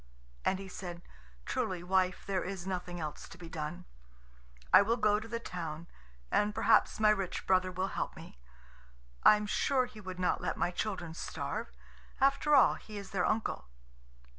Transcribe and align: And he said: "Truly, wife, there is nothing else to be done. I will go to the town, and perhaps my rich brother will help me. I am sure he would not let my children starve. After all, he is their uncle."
And 0.43 0.57
he 0.57 0.67
said: 0.67 1.03
"Truly, 1.45 1.83
wife, 1.83 2.25
there 2.25 2.43
is 2.43 2.65
nothing 2.65 2.99
else 2.99 3.29
to 3.29 3.37
be 3.37 3.47
done. 3.47 3.85
I 4.73 4.81
will 4.81 4.97
go 4.97 5.19
to 5.19 5.27
the 5.27 5.39
town, 5.39 5.85
and 6.31 6.55
perhaps 6.55 6.99
my 6.99 7.11
rich 7.11 7.45
brother 7.45 7.71
will 7.71 7.89
help 7.89 8.15
me. 8.15 8.39
I 9.21 9.35
am 9.35 9.45
sure 9.45 9.85
he 9.85 10.01
would 10.01 10.17
not 10.17 10.41
let 10.41 10.57
my 10.57 10.71
children 10.71 11.13
starve. 11.13 11.71
After 12.19 12.55
all, 12.55 12.73
he 12.73 12.97
is 12.97 13.11
their 13.11 13.27
uncle." 13.27 13.67